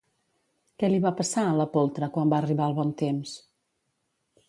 [0.83, 3.39] Què li va passar, a la poltra, quan va arribar el bon temps?